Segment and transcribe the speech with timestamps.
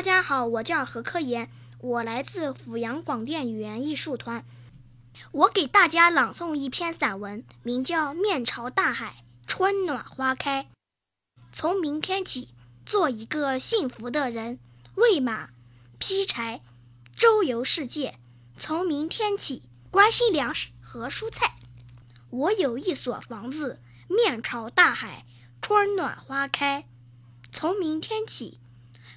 [0.00, 4.46] 大家好，我叫何科研，我来自阜阳广电语言艺术团。
[5.30, 10.62] 我给大家朗诵一篇散文，名叫《面朝大海，春暖花开》。
[11.52, 12.48] 从明天起，
[12.86, 14.58] 做一个幸福的人，
[14.94, 15.50] 喂马，
[15.98, 16.62] 劈柴，
[17.14, 18.18] 周游世界。
[18.54, 21.56] 从明天起，关心粮食和蔬菜。
[22.30, 25.26] 我有一所房子，面朝大海，
[25.60, 26.86] 春暖花开。
[27.52, 28.58] 从明天起。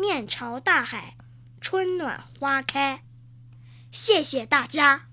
[0.00, 1.14] 面朝大海，
[1.60, 3.02] 春暖花开。
[3.92, 5.09] 谢谢大家。